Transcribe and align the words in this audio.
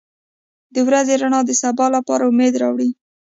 •د 0.73 0.75
ورځې 0.87 1.13
رڼا 1.21 1.41
د 1.45 1.51
سبا 1.61 1.85
لپاره 1.95 2.23
امید 2.31 2.53
راوړي. 2.63 2.89